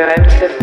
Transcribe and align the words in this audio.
Geräumte 0.00 0.59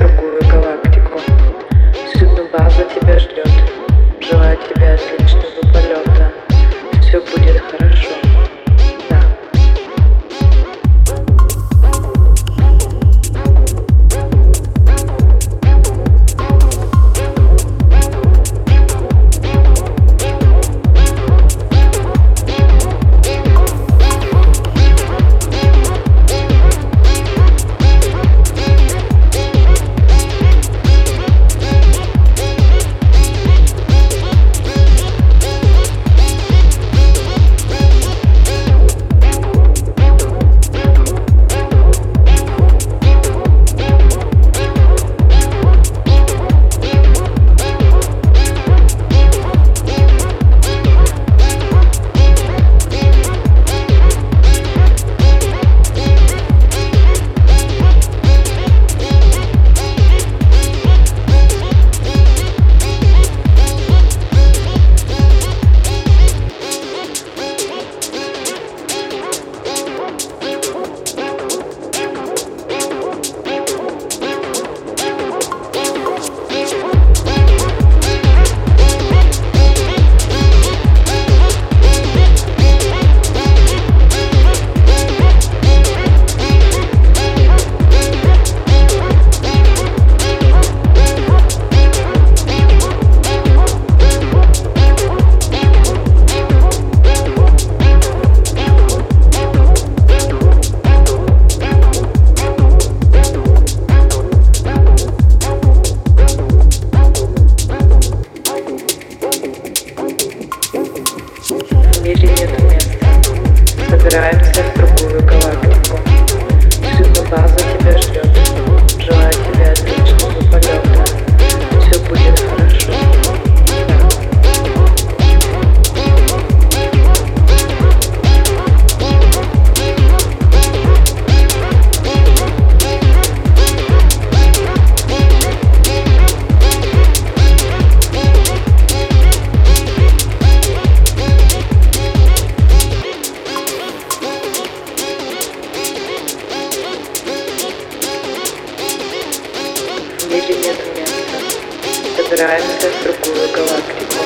собираемся 152.38 152.88
в 152.92 153.04
другую 153.04 153.50
галактику. 153.52 154.24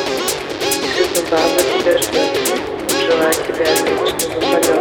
И 0.59 1.15
судьба 1.15 1.39
тебя 1.79 1.97
ждет, 1.97 2.61
желаю 3.07 3.33
тебе 3.33 3.63
отличного 3.63 4.41
полета. 4.51 4.80